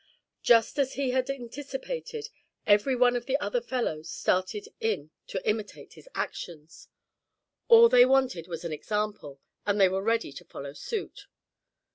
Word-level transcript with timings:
Just 0.41 0.79
as 0.79 0.93
he 0.93 1.11
had 1.11 1.29
anticipated, 1.29 2.31
every 2.65 2.95
one 2.95 3.15
of 3.15 3.27
the 3.27 3.37
other 3.39 3.61
fellows 3.61 4.09
started 4.09 4.67
in 4.79 5.11
to 5.27 5.47
imitate 5.47 5.93
his 5.93 6.09
actions. 6.15 6.87
All 7.67 7.87
they 7.87 8.07
wanted 8.07 8.47
was 8.47 8.65
an 8.65 8.73
example, 8.73 9.39
and 9.63 9.79
they 9.79 9.89
were 9.89 10.01
ready 10.01 10.31
to 10.33 10.43
follow 10.45 10.73
suit. 10.73 11.27